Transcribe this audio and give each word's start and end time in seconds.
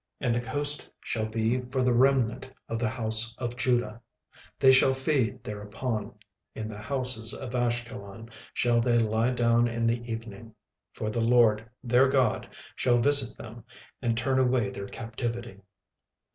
36:002:007 0.23 0.25
And 0.25 0.35
the 0.35 0.49
coast 0.49 0.89
shall 1.01 1.25
be 1.27 1.61
for 1.69 1.83
the 1.83 1.93
remnant 1.93 2.49
of 2.67 2.79
the 2.79 2.89
house 2.89 3.35
of 3.37 3.55
Judah; 3.55 4.01
they 4.59 4.71
shall 4.71 4.95
feed 4.95 5.43
thereupon: 5.43 6.15
in 6.55 6.67
the 6.67 6.79
houses 6.79 7.35
of 7.35 7.51
Ashkelon 7.53 8.31
shall 8.51 8.81
they 8.81 8.97
lie 8.97 9.29
down 9.29 9.67
in 9.67 9.85
the 9.85 10.01
evening: 10.11 10.55
for 10.91 11.11
the 11.11 11.21
LORD 11.21 11.69
their 11.83 12.07
God 12.07 12.49
shall 12.75 12.97
visit 12.97 13.37
them, 13.37 13.63
and 14.01 14.17
turn 14.17 14.39
away 14.39 14.71
their 14.71 14.87
captivity. 14.87 15.61